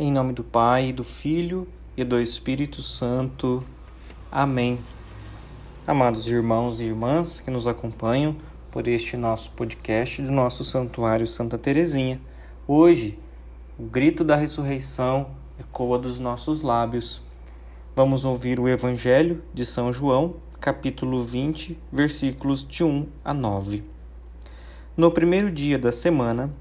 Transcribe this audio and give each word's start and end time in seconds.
Em 0.00 0.12
nome 0.12 0.32
do 0.32 0.44
Pai, 0.44 0.92
do 0.92 1.02
Filho 1.02 1.66
e 1.96 2.04
do 2.04 2.20
Espírito 2.20 2.80
Santo. 2.80 3.64
Amém. 4.30 4.78
Amados 5.84 6.28
irmãos 6.28 6.80
e 6.80 6.84
irmãs 6.84 7.40
que 7.40 7.50
nos 7.50 7.66
acompanham 7.66 8.36
por 8.70 8.86
este 8.86 9.16
nosso 9.16 9.50
podcast 9.50 10.22
do 10.22 10.30
nosso 10.30 10.64
Santuário 10.64 11.26
Santa 11.26 11.58
Teresinha. 11.58 12.20
Hoje, 12.64 13.18
o 13.76 13.82
grito 13.82 14.22
da 14.22 14.36
ressurreição 14.36 15.30
ecoa 15.58 15.98
dos 15.98 16.20
nossos 16.20 16.62
lábios. 16.62 17.20
Vamos 17.96 18.24
ouvir 18.24 18.60
o 18.60 18.68
Evangelho 18.68 19.42
de 19.52 19.66
São 19.66 19.92
João, 19.92 20.36
capítulo 20.60 21.24
20, 21.24 21.76
versículos 21.90 22.64
de 22.64 22.84
1 22.84 23.04
a 23.24 23.34
9. 23.34 23.82
No 24.96 25.10
primeiro 25.10 25.50
dia 25.50 25.76
da 25.76 25.90
semana, 25.90 26.54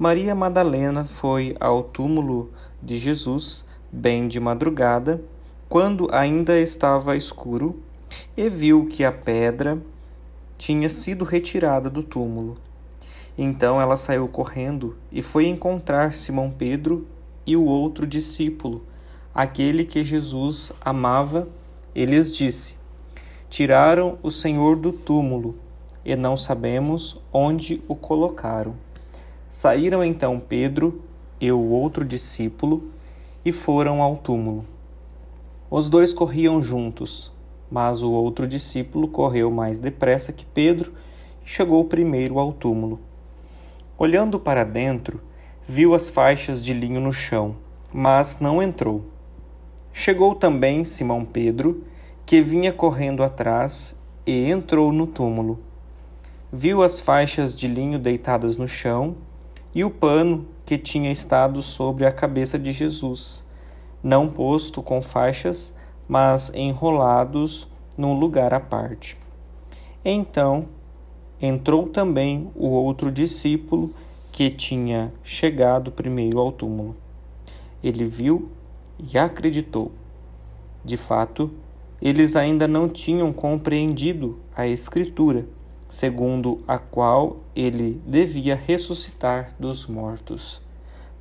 Maria 0.00 0.34
Madalena 0.34 1.04
foi 1.04 1.54
ao 1.60 1.82
túmulo 1.82 2.50
de 2.82 2.98
Jesus, 2.98 3.64
bem 3.90 4.28
de 4.28 4.38
madrugada, 4.40 5.22
quando 5.68 6.08
ainda 6.10 6.58
estava 6.58 7.16
escuro, 7.16 7.82
e 8.36 8.48
viu 8.48 8.86
que 8.86 9.04
a 9.04 9.12
pedra 9.12 9.80
tinha 10.58 10.88
sido 10.88 11.24
retirada 11.24 11.88
do 11.88 12.02
túmulo. 12.02 12.58
Então 13.38 13.80
ela 13.80 13.96
saiu 13.96 14.28
correndo 14.28 14.96
e 15.10 15.22
foi 15.22 15.46
encontrar 15.46 16.12
Simão 16.12 16.50
Pedro 16.50 17.06
e 17.46 17.56
o 17.56 17.64
outro 17.64 18.06
discípulo, 18.06 18.84
aquele 19.34 19.84
que 19.84 20.04
Jesus 20.04 20.72
amava, 20.80 21.48
e 21.94 22.04
lhes 22.04 22.30
disse: 22.30 22.74
Tiraram 23.48 24.18
o 24.22 24.30
Senhor 24.30 24.76
do 24.76 24.92
túmulo 24.92 25.56
e 26.04 26.14
não 26.14 26.36
sabemos 26.36 27.20
onde 27.32 27.82
o 27.88 27.94
colocaram. 27.94 28.74
Saíram 29.48 30.04
então 30.04 30.38
Pedro 30.38 31.02
e 31.40 31.50
o 31.50 31.58
outro 31.58 32.04
discípulo 32.04 32.90
e 33.44 33.50
foram 33.50 34.02
ao 34.02 34.16
túmulo. 34.16 34.64
Os 35.70 35.88
dois 35.88 36.12
corriam 36.12 36.62
juntos, 36.62 37.32
mas 37.70 38.02
o 38.02 38.10
outro 38.10 38.46
discípulo 38.46 39.08
correu 39.08 39.50
mais 39.50 39.78
depressa 39.78 40.32
que 40.32 40.44
Pedro 40.44 40.92
e 41.44 41.48
chegou 41.48 41.84
primeiro 41.84 42.38
ao 42.38 42.52
túmulo. 42.52 43.00
Olhando 43.96 44.38
para 44.38 44.64
dentro, 44.64 45.20
viu 45.66 45.94
as 45.94 46.10
faixas 46.10 46.62
de 46.62 46.74
linho 46.74 47.00
no 47.00 47.12
chão, 47.12 47.54
mas 47.92 48.40
não 48.40 48.62
entrou. 48.62 49.04
Chegou 49.92 50.34
também 50.34 50.84
Simão 50.84 51.24
Pedro, 51.24 51.84
que 52.26 52.42
vinha 52.42 52.72
correndo 52.72 53.22
atrás, 53.22 53.98
e 54.26 54.50
entrou 54.50 54.92
no 54.92 55.06
túmulo. 55.06 55.58
Viu 56.52 56.82
as 56.82 57.00
faixas 57.00 57.54
de 57.54 57.68
linho 57.68 57.98
deitadas 57.98 58.56
no 58.56 58.66
chão 58.66 59.16
e 59.74 59.84
o 59.84 59.90
pano 59.90 60.46
que 60.70 60.78
tinha 60.78 61.10
estado 61.10 61.60
sobre 61.62 62.06
a 62.06 62.12
cabeça 62.12 62.56
de 62.56 62.70
Jesus, 62.70 63.42
não 64.00 64.28
posto 64.28 64.80
com 64.80 65.02
faixas, 65.02 65.76
mas 66.06 66.54
enrolados 66.54 67.66
num 67.98 68.16
lugar 68.16 68.54
à 68.54 68.60
parte. 68.60 69.18
Então 70.04 70.68
entrou 71.42 71.88
também 71.88 72.52
o 72.54 72.68
outro 72.68 73.10
discípulo 73.10 73.92
que 74.30 74.48
tinha 74.48 75.12
chegado 75.24 75.90
primeiro 75.90 76.38
ao 76.38 76.52
túmulo. 76.52 76.94
Ele 77.82 78.04
viu 78.04 78.48
e 78.96 79.18
acreditou. 79.18 79.90
De 80.84 80.96
fato, 80.96 81.50
eles 82.00 82.36
ainda 82.36 82.68
não 82.68 82.88
tinham 82.88 83.32
compreendido 83.32 84.38
a 84.54 84.68
Escritura 84.68 85.48
segundo 85.90 86.62
a 86.68 86.78
qual 86.78 87.38
ele 87.54 88.00
devia 88.06 88.54
ressuscitar 88.54 89.52
dos 89.58 89.88
mortos. 89.88 90.62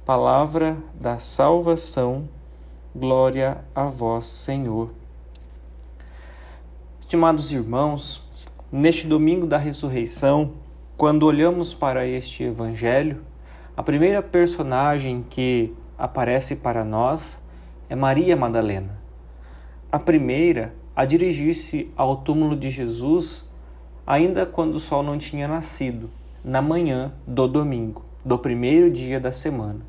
Palavra 0.05 0.77
da 0.93 1.17
salvação, 1.17 2.29
glória 2.95 3.65
a 3.73 3.85
vós, 3.85 4.27
Senhor. 4.27 4.91
Estimados 7.01 7.51
irmãos, 7.51 8.23
neste 8.71 9.07
domingo 9.07 9.47
da 9.47 9.57
ressurreição, 9.57 10.53
quando 10.95 11.23
olhamos 11.23 11.73
para 11.73 12.05
este 12.05 12.43
evangelho, 12.43 13.23
a 13.75 13.81
primeira 13.81 14.21
personagem 14.21 15.25
que 15.27 15.73
aparece 15.97 16.57
para 16.57 16.85
nós 16.85 17.41
é 17.89 17.95
Maria 17.95 18.35
Madalena. 18.35 18.99
A 19.91 19.97
primeira 19.97 20.75
a 20.95 21.05
dirigir-se 21.05 21.91
ao 21.95 22.17
túmulo 22.17 22.55
de 22.55 22.69
Jesus 22.69 23.48
ainda 24.09 24.43
quando 24.43 24.73
o 24.73 24.79
sol 24.79 25.03
não 25.03 25.19
tinha 25.19 25.47
nascido, 25.47 26.09
na 26.43 26.63
manhã 26.63 27.13
do 27.27 27.47
domingo, 27.47 28.03
do 28.25 28.39
primeiro 28.39 28.89
dia 28.89 29.19
da 29.19 29.31
semana. 29.31 29.81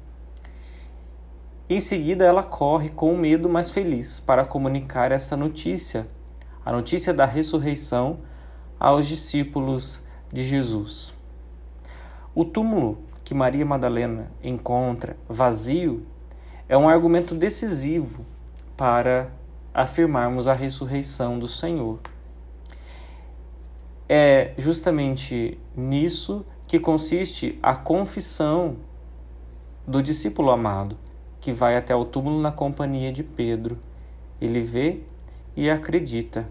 Em 1.70 1.80
seguida, 1.80 2.26
ela 2.26 2.42
corre 2.42 2.90
com 2.90 3.16
medo, 3.16 3.48
mas 3.48 3.70
feliz, 3.70 4.20
para 4.20 4.44
comunicar 4.44 5.10
essa 5.10 5.38
notícia, 5.38 6.06
a 6.62 6.70
notícia 6.70 7.14
da 7.14 7.24
ressurreição, 7.24 8.18
aos 8.78 9.06
discípulos 9.06 10.02
de 10.30 10.44
Jesus. 10.44 11.14
O 12.34 12.44
túmulo 12.44 12.98
que 13.24 13.32
Maria 13.32 13.64
Madalena 13.64 14.30
encontra 14.44 15.16
vazio 15.30 16.04
é 16.68 16.76
um 16.76 16.90
argumento 16.90 17.34
decisivo 17.34 18.26
para 18.76 19.30
afirmarmos 19.72 20.46
a 20.46 20.52
ressurreição 20.52 21.38
do 21.38 21.48
Senhor 21.48 21.98
é 24.12 24.54
justamente 24.58 25.56
nisso 25.76 26.44
que 26.66 26.80
consiste 26.80 27.56
a 27.62 27.76
confissão 27.76 28.78
do 29.86 30.02
discípulo 30.02 30.50
amado, 30.50 30.98
que 31.40 31.52
vai 31.52 31.76
até 31.76 31.94
o 31.94 32.04
túmulo 32.04 32.40
na 32.40 32.50
companhia 32.50 33.12
de 33.12 33.22
Pedro. 33.22 33.78
Ele 34.40 34.60
vê 34.62 35.02
e 35.56 35.70
acredita. 35.70 36.48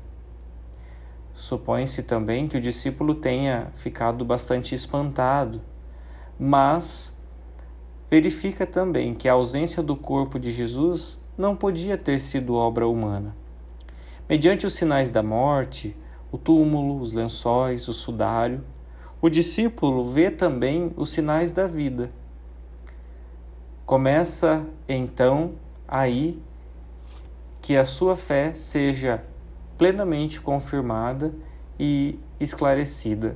Supõe-se 1.34 2.04
também 2.04 2.48
que 2.48 2.56
o 2.56 2.62
discípulo 2.62 3.14
tenha 3.14 3.68
ficado 3.74 4.24
bastante 4.24 4.74
espantado, 4.74 5.60
mas 6.40 7.14
verifica 8.10 8.66
também 8.66 9.14
que 9.14 9.28
a 9.28 9.34
ausência 9.34 9.84
do 9.84 9.98
corpo 9.98 10.40
de 10.40 10.54
Jesus 10.54 11.20
não 11.38 11.58
podia 11.58 11.98
ter 11.98 12.22
sido 12.22 12.56
obra 12.56 12.88
humana. 12.88 13.36
Mediante 14.30 14.66
os 14.66 14.76
sinais 14.76 15.12
da 15.12 15.22
morte, 15.22 15.94
o 16.32 16.38
túmulo, 16.38 17.00
os 17.00 17.14
lençóis, 17.14 17.88
o 17.88 17.94
sudário. 17.94 18.64
O 19.22 19.30
discípulo 19.30 20.10
vê 20.10 20.32
também 20.32 20.92
os 20.96 21.10
sinais 21.12 21.52
da 21.52 21.68
vida. 21.68 22.12
Começa 23.86 24.66
então 24.88 25.54
aí 25.88 26.42
que 27.62 27.76
a 27.76 27.84
sua 27.84 28.16
fé 28.16 28.54
seja 28.54 29.24
plenamente 29.78 30.40
confirmada 30.40 31.34
e 31.80 32.20
esclarecida. 32.40 33.36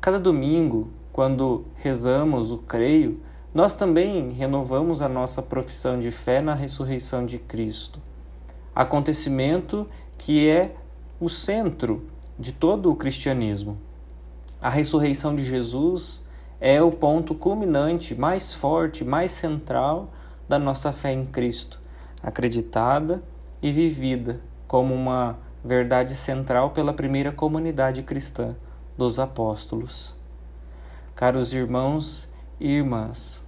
Cada 0.00 0.18
domingo, 0.18 0.90
quando 1.12 1.66
rezamos 1.76 2.50
o 2.50 2.58
creio, 2.58 3.20
nós 3.54 3.74
também 3.74 4.30
renovamos 4.30 5.02
a 5.02 5.08
nossa 5.08 5.42
profissão 5.42 5.98
de 5.98 6.10
fé 6.10 6.40
na 6.40 6.54
ressurreição 6.54 7.24
de 7.24 7.38
Cristo. 7.38 8.00
Acontecimento 8.74 9.88
que 10.16 10.48
é 10.48 10.74
o 11.20 11.28
centro 11.28 12.06
de 12.38 12.52
todo 12.52 12.92
o 12.92 12.96
cristianismo. 12.96 13.76
A 14.60 14.70
ressurreição 14.70 15.34
de 15.34 15.44
Jesus 15.44 16.24
é 16.60 16.80
o 16.80 16.92
ponto 16.92 17.34
culminante 17.34 18.14
mais 18.14 18.54
forte, 18.54 19.04
mais 19.04 19.32
central 19.32 20.12
da 20.48 20.58
nossa 20.58 20.92
fé 20.92 21.12
em 21.12 21.26
Cristo, 21.26 21.80
acreditada 22.22 23.22
e 23.60 23.72
vivida 23.72 24.40
como 24.68 24.94
uma 24.94 25.38
verdade 25.64 26.14
central 26.14 26.70
pela 26.70 26.92
primeira 26.92 27.32
comunidade 27.32 28.02
cristã 28.02 28.54
dos 28.96 29.18
apóstolos. 29.18 30.14
Caros 31.16 31.52
irmãos 31.52 32.28
e 32.60 32.68
irmãs, 32.68 33.44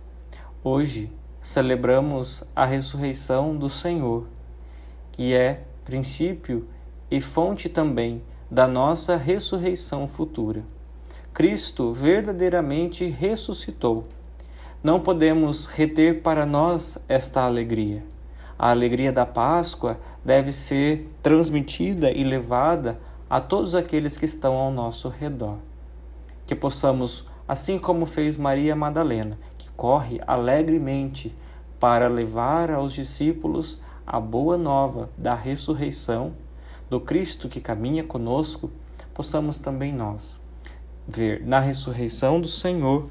hoje 0.64 1.12
celebramos 1.40 2.42
a 2.54 2.64
ressurreição 2.64 3.56
do 3.56 3.70
Senhor, 3.70 4.26
que 5.12 5.32
é 5.32 5.62
princípio 5.84 6.66
e 7.10 7.20
fonte 7.20 7.68
também 7.68 8.22
da 8.50 8.66
nossa 8.66 9.16
ressurreição 9.16 10.06
futura. 10.08 10.62
Cristo 11.32 11.92
verdadeiramente 11.92 13.06
ressuscitou. 13.06 14.04
Não 14.82 15.00
podemos 15.00 15.66
reter 15.66 16.22
para 16.22 16.44
nós 16.44 16.98
esta 17.08 17.42
alegria. 17.42 18.02
A 18.58 18.70
alegria 18.70 19.12
da 19.12 19.24
Páscoa 19.24 19.98
deve 20.24 20.52
ser 20.52 21.08
transmitida 21.22 22.10
e 22.10 22.24
levada 22.24 23.00
a 23.28 23.40
todos 23.40 23.74
aqueles 23.74 24.16
que 24.16 24.24
estão 24.24 24.54
ao 24.54 24.70
nosso 24.70 25.08
redor. 25.08 25.56
Que 26.46 26.54
possamos, 26.54 27.24
assim 27.46 27.78
como 27.78 28.04
fez 28.04 28.36
Maria 28.36 28.74
Madalena, 28.74 29.38
que 29.56 29.70
corre 29.72 30.20
alegremente 30.26 31.34
para 31.78 32.08
levar 32.08 32.70
aos 32.70 32.92
discípulos 32.92 33.78
a 34.06 34.18
boa 34.18 34.58
nova 34.58 35.08
da 35.16 35.34
ressurreição 35.34 36.32
do 36.90 37.00
Cristo 37.00 37.48
que 37.48 37.60
caminha 37.60 38.02
conosco, 38.02 38.68
possamos 39.14 39.58
também 39.58 39.92
nós 39.92 40.42
ver 41.06 41.46
na 41.46 41.60
ressurreição 41.60 42.40
do 42.40 42.48
Senhor 42.48 43.08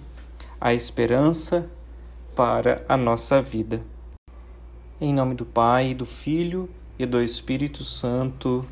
a 0.59 0.73
esperança 0.73 1.69
para 2.35 2.83
a 2.89 2.97
nossa 2.97 3.41
vida. 3.41 3.81
Em 4.99 5.13
nome 5.13 5.33
do 5.33 5.45
Pai, 5.45 5.93
do 5.93 6.05
Filho 6.05 6.69
e 6.97 7.05
do 7.05 7.23
Espírito 7.23 7.83
Santo. 7.83 8.65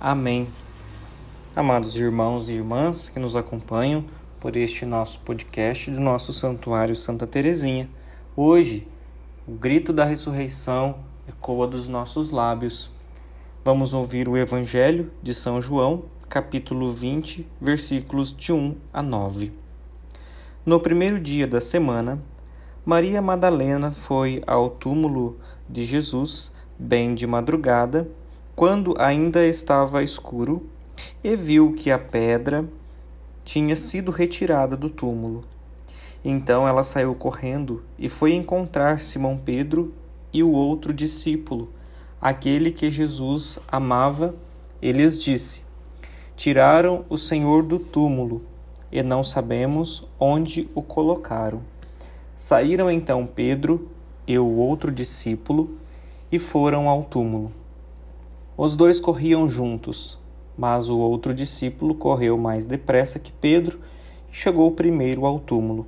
Amém. 0.00 0.48
Amados 1.54 1.96
irmãos 1.96 2.48
e 2.48 2.54
irmãs 2.54 3.08
que 3.08 3.18
nos 3.18 3.34
acompanham 3.34 4.04
por 4.38 4.56
este 4.56 4.84
nosso 4.84 5.18
podcast 5.20 5.90
do 5.90 6.00
nosso 6.00 6.32
Santuário 6.32 6.94
Santa 6.94 7.26
Teresinha. 7.26 7.88
Hoje, 8.36 8.86
o 9.46 9.52
grito 9.52 9.92
da 9.92 10.04
ressurreição 10.04 10.98
ecoa 11.28 11.66
dos 11.66 11.88
nossos 11.88 12.30
lábios. 12.30 12.94
Vamos 13.66 13.92
ouvir 13.92 14.28
o 14.28 14.36
Evangelho 14.36 15.10
de 15.20 15.34
São 15.34 15.60
João, 15.60 16.04
capítulo 16.28 16.92
20, 16.92 17.48
versículos 17.60 18.32
de 18.32 18.52
1 18.52 18.76
a 18.92 19.02
9. 19.02 19.52
No 20.64 20.78
primeiro 20.78 21.18
dia 21.18 21.48
da 21.48 21.60
semana, 21.60 22.22
Maria 22.84 23.20
Madalena 23.20 23.90
foi 23.90 24.40
ao 24.46 24.70
túmulo 24.70 25.40
de 25.68 25.84
Jesus, 25.84 26.52
bem 26.78 27.12
de 27.12 27.26
madrugada, 27.26 28.08
quando 28.54 28.94
ainda 29.00 29.44
estava 29.44 30.00
escuro, 30.00 30.70
e 31.24 31.34
viu 31.34 31.72
que 31.72 31.90
a 31.90 31.98
pedra 31.98 32.64
tinha 33.44 33.74
sido 33.74 34.12
retirada 34.12 34.76
do 34.76 34.88
túmulo. 34.88 35.42
Então 36.24 36.68
ela 36.68 36.84
saiu 36.84 37.16
correndo 37.16 37.82
e 37.98 38.08
foi 38.08 38.32
encontrar 38.32 39.00
Simão 39.00 39.36
Pedro 39.36 39.92
e 40.32 40.40
o 40.44 40.52
outro 40.52 40.94
discípulo, 40.94 41.68
aquele 42.28 42.72
que 42.72 42.90
Jesus 42.90 43.56
amava, 43.68 44.34
e 44.82 44.90
lhes 44.90 45.16
disse: 45.16 45.62
Tiraram 46.34 47.04
o 47.08 47.16
Senhor 47.16 47.62
do 47.62 47.78
túmulo 47.78 48.42
e 48.90 49.00
não 49.00 49.22
sabemos 49.22 50.04
onde 50.18 50.68
o 50.74 50.82
colocaram. 50.82 51.60
Saíram 52.34 52.90
então 52.90 53.24
Pedro 53.26 53.88
e 54.26 54.36
o 54.36 54.44
outro 54.44 54.90
discípulo 54.90 55.76
e 56.30 56.36
foram 56.36 56.88
ao 56.88 57.04
túmulo. 57.04 57.52
Os 58.56 58.74
dois 58.74 58.98
corriam 58.98 59.48
juntos, 59.48 60.18
mas 60.58 60.88
o 60.88 60.98
outro 60.98 61.32
discípulo 61.32 61.94
correu 61.94 62.36
mais 62.36 62.64
depressa 62.64 63.20
que 63.20 63.30
Pedro 63.30 63.78
e 64.32 64.34
chegou 64.34 64.72
primeiro 64.72 65.24
ao 65.26 65.38
túmulo. 65.38 65.86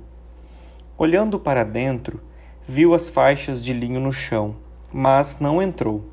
Olhando 0.97 1.37
para 1.37 1.65
dentro, 1.65 2.21
viu 2.65 2.93
as 2.93 3.09
faixas 3.09 3.61
de 3.61 3.73
linho 3.73 3.99
no 3.99 4.13
chão, 4.13 4.55
mas 4.93 5.41
não 5.41 5.61
entrou. 5.61 6.05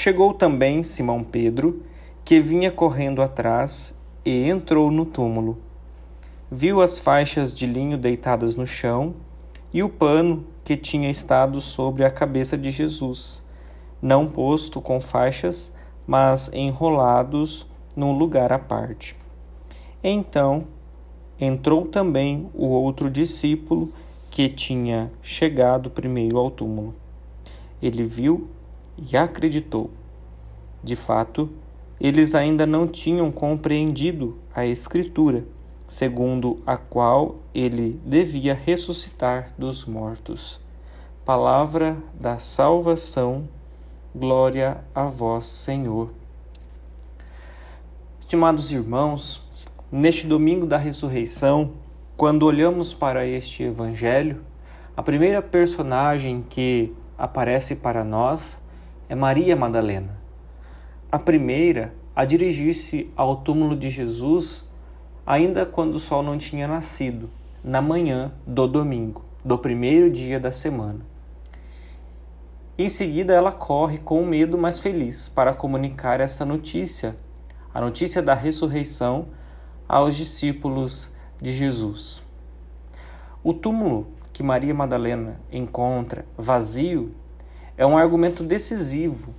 Chegou 0.00 0.32
também 0.32 0.84
Simão 0.84 1.24
Pedro, 1.24 1.82
que 2.24 2.40
vinha 2.40 2.70
correndo 2.70 3.20
atrás, 3.20 3.98
e 4.24 4.48
entrou 4.48 4.92
no 4.92 5.04
túmulo. 5.04 5.58
Viu 6.48 6.80
as 6.80 7.00
faixas 7.00 7.52
de 7.52 7.66
linho 7.66 7.98
deitadas 7.98 8.54
no 8.54 8.64
chão 8.64 9.16
e 9.74 9.82
o 9.82 9.88
pano 9.88 10.46
que 10.62 10.76
tinha 10.76 11.10
estado 11.10 11.60
sobre 11.60 12.04
a 12.04 12.12
cabeça 12.12 12.56
de 12.56 12.70
Jesus, 12.70 13.42
não 14.00 14.28
posto 14.28 14.80
com 14.80 15.00
faixas, 15.00 15.74
mas 16.06 16.48
enrolados 16.52 17.66
num 17.96 18.16
lugar 18.16 18.52
à 18.52 18.58
parte. 18.58 19.16
Então 20.00 20.68
entrou 21.40 21.86
também 21.86 22.48
o 22.54 22.68
outro 22.68 23.10
discípulo 23.10 23.92
que 24.30 24.48
tinha 24.48 25.10
chegado 25.20 25.90
primeiro 25.90 26.38
ao 26.38 26.52
túmulo. 26.52 26.94
Ele 27.82 28.04
viu 28.04 28.48
e 28.98 29.16
acreditou. 29.16 29.90
De 30.82 30.96
fato, 30.96 31.50
eles 32.00 32.34
ainda 32.34 32.66
não 32.66 32.86
tinham 32.86 33.30
compreendido 33.30 34.38
a 34.54 34.64
Escritura 34.66 35.44
segundo 35.88 36.62
a 36.66 36.76
qual 36.76 37.36
ele 37.54 37.98
devia 38.04 38.54
ressuscitar 38.54 39.54
dos 39.56 39.86
mortos. 39.86 40.60
Palavra 41.24 41.96
da 42.12 42.38
salvação, 42.38 43.48
glória 44.14 44.84
a 44.94 45.04
vós, 45.04 45.46
Senhor. 45.46 46.10
Estimados 48.20 48.70
irmãos, 48.70 49.42
neste 49.90 50.26
domingo 50.26 50.66
da 50.66 50.76
ressurreição, 50.76 51.72
quando 52.18 52.42
olhamos 52.42 52.92
para 52.92 53.26
este 53.26 53.62
evangelho, 53.62 54.42
a 54.94 55.02
primeira 55.02 55.40
personagem 55.40 56.44
que 56.50 56.92
aparece 57.16 57.76
para 57.76 58.04
nós 58.04 58.60
é 59.08 59.14
Maria 59.14 59.56
Madalena. 59.56 60.18
A 61.10 61.18
primeira 61.18 61.94
a 62.14 62.24
dirigir-se 62.24 63.10
ao 63.16 63.36
túmulo 63.36 63.76
de 63.76 63.90
Jesus 63.90 64.68
ainda 65.28 65.66
quando 65.66 65.96
o 65.96 66.00
sol 66.00 66.22
não 66.22 66.38
tinha 66.38 66.66
nascido, 66.66 67.28
na 67.62 67.82
manhã 67.82 68.32
do 68.46 68.66
domingo, 68.66 69.22
do 69.44 69.58
primeiro 69.58 70.10
dia 70.10 70.40
da 70.40 70.50
semana. 70.50 71.00
Em 72.78 72.88
seguida, 72.88 73.34
ela 73.34 73.52
corre 73.52 73.98
com 73.98 74.24
medo, 74.24 74.56
mas 74.56 74.78
feliz, 74.78 75.28
para 75.28 75.52
comunicar 75.52 76.20
essa 76.20 76.44
notícia, 76.44 77.14
a 77.74 77.80
notícia 77.80 78.22
da 78.22 78.34
ressurreição, 78.34 79.28
aos 79.86 80.16
discípulos 80.16 81.12
de 81.40 81.52
Jesus. 81.52 82.22
O 83.44 83.52
túmulo 83.52 84.06
que 84.32 84.42
Maria 84.42 84.72
Madalena 84.72 85.40
encontra 85.52 86.24
vazio 86.36 87.14
é 87.78 87.86
um 87.86 87.96
argumento 87.96 88.44
decisivo 88.44 89.32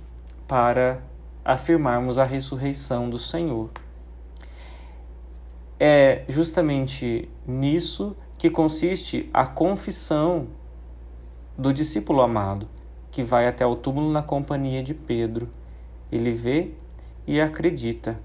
para 0.48 1.00
afirmarmos 1.44 2.18
a 2.18 2.24
ressurreição 2.24 3.08
do 3.08 3.20
Senhor 3.20 3.70
é 5.80 6.24
justamente 6.28 7.26
nisso 7.46 8.14
que 8.36 8.50
consiste 8.50 9.30
a 9.32 9.46
confissão 9.46 10.48
do 11.56 11.72
discípulo 11.72 12.20
amado, 12.20 12.68
que 13.10 13.22
vai 13.22 13.48
até 13.48 13.64
o 13.64 13.74
túmulo 13.74 14.12
na 14.12 14.22
companhia 14.22 14.82
de 14.82 14.92
Pedro. 14.92 15.48
Ele 16.12 16.32
vê 16.32 16.72
e 17.26 17.40
acredita. 17.40 18.18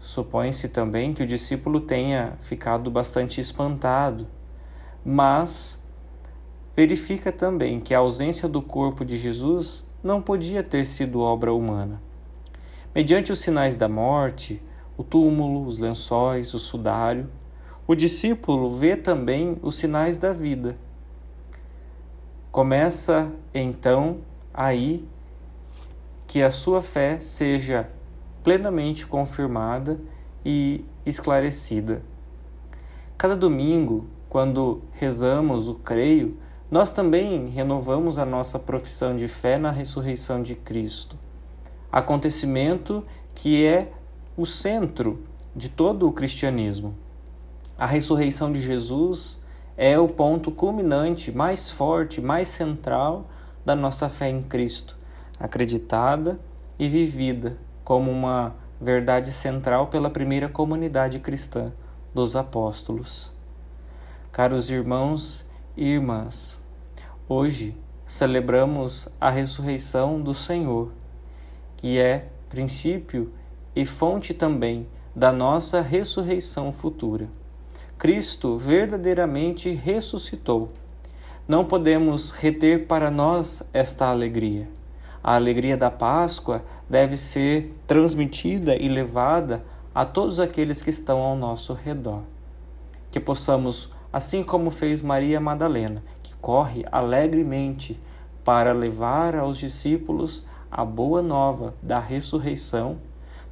Supõe-se 0.00 0.70
também 0.70 1.12
que 1.12 1.22
o 1.22 1.26
discípulo 1.26 1.80
tenha 1.80 2.38
ficado 2.40 2.90
bastante 2.90 3.38
espantado, 3.38 4.26
mas 5.04 5.82
verifica 6.76 7.30
também 7.30 7.80
que 7.80 7.94
a 7.94 7.98
ausência 7.98 8.48
do 8.48 8.60
corpo 8.60 9.04
de 9.04 9.16
Jesus 9.16 9.86
não 10.02 10.20
podia 10.20 10.62
ter 10.62 10.84
sido 10.84 11.20
obra 11.20 11.52
humana. 11.52 12.00
Mediante 12.94 13.32
os 13.32 13.40
sinais 13.40 13.76
da 13.76 13.88
morte, 13.88 14.62
o 14.96 15.02
túmulo, 15.02 15.66
os 15.66 15.78
lençóis, 15.78 16.54
o 16.54 16.58
sudário. 16.58 17.28
O 17.86 17.94
discípulo 17.94 18.74
vê 18.74 18.96
também 18.96 19.58
os 19.62 19.76
sinais 19.76 20.16
da 20.16 20.32
vida. 20.32 20.76
Começa 22.50 23.32
então 23.52 24.18
aí 24.52 25.04
que 26.26 26.42
a 26.42 26.50
sua 26.50 26.80
fé 26.80 27.18
seja 27.20 27.88
plenamente 28.42 29.06
confirmada 29.06 29.98
e 30.44 30.84
esclarecida. 31.04 32.02
Cada 33.18 33.34
domingo, 33.34 34.06
quando 34.28 34.82
rezamos 34.92 35.68
o 35.68 35.74
creio, 35.74 36.36
nós 36.70 36.90
também 36.90 37.48
renovamos 37.48 38.18
a 38.18 38.24
nossa 38.24 38.58
profissão 38.58 39.14
de 39.14 39.28
fé 39.28 39.58
na 39.58 39.70
ressurreição 39.70 40.42
de 40.42 40.54
Cristo. 40.54 41.16
Acontecimento 41.92 43.04
que 43.34 43.64
é 43.64 43.92
o 44.36 44.46
centro 44.46 45.22
de 45.54 45.68
todo 45.68 46.08
o 46.08 46.12
cristianismo. 46.12 46.94
A 47.78 47.86
ressurreição 47.86 48.50
de 48.50 48.60
Jesus 48.60 49.40
é 49.76 49.98
o 49.98 50.08
ponto 50.08 50.50
culminante 50.50 51.30
mais 51.30 51.70
forte, 51.70 52.20
mais 52.20 52.48
central 52.48 53.26
da 53.64 53.74
nossa 53.74 54.08
fé 54.08 54.28
em 54.28 54.42
Cristo, 54.42 54.96
acreditada 55.38 56.38
e 56.78 56.88
vivida 56.88 57.56
como 57.84 58.10
uma 58.10 58.54
verdade 58.80 59.30
central 59.30 59.88
pela 59.88 60.10
primeira 60.10 60.48
comunidade 60.48 61.18
cristã 61.18 61.72
dos 62.12 62.36
apóstolos. 62.36 63.32
Caros 64.32 64.70
irmãos 64.70 65.44
irmãs, 65.76 66.62
hoje 67.28 67.76
celebramos 68.06 69.08
a 69.20 69.30
ressurreição 69.30 70.20
do 70.20 70.32
Senhor, 70.32 70.92
que 71.76 71.98
é 71.98 72.28
princípio 72.48 73.32
e 73.74 73.84
fonte 73.84 74.32
também 74.32 74.86
da 75.14 75.32
nossa 75.32 75.80
ressurreição 75.80 76.72
futura. 76.72 77.28
Cristo 77.98 78.56
verdadeiramente 78.56 79.70
ressuscitou. 79.70 80.68
Não 81.46 81.64
podemos 81.64 82.30
reter 82.30 82.86
para 82.86 83.10
nós 83.10 83.62
esta 83.72 84.06
alegria. 84.06 84.68
A 85.22 85.34
alegria 85.34 85.76
da 85.76 85.90
Páscoa 85.90 86.62
deve 86.88 87.16
ser 87.16 87.74
transmitida 87.86 88.76
e 88.76 88.88
levada 88.88 89.64
a 89.94 90.04
todos 90.04 90.38
aqueles 90.38 90.82
que 90.82 90.90
estão 90.90 91.20
ao 91.20 91.36
nosso 91.36 91.72
redor. 91.72 92.22
Que 93.10 93.20
possamos, 93.20 93.90
assim 94.14 94.44
como 94.44 94.70
fez 94.70 95.02
Maria 95.02 95.40
Madalena, 95.40 96.00
que 96.22 96.32
corre 96.36 96.86
alegremente 96.92 98.00
para 98.44 98.72
levar 98.72 99.34
aos 99.34 99.58
discípulos 99.58 100.44
a 100.70 100.84
boa 100.84 101.20
nova 101.20 101.74
da 101.82 101.98
ressurreição 101.98 102.98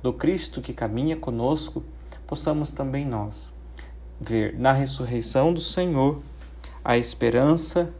do 0.00 0.12
Cristo 0.12 0.61
que 0.61 0.73
caminha 0.73 1.16
conosco, 1.16 1.83
possamos 2.28 2.71
também 2.71 3.04
nós 3.04 3.52
ver 4.21 4.57
na 4.57 4.71
ressurreição 4.71 5.52
do 5.52 5.59
Senhor 5.59 6.23
a 6.85 6.97
esperança 6.97 7.92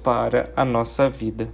para 0.00 0.52
a 0.54 0.64
nossa 0.64 1.10
vida. 1.10 1.48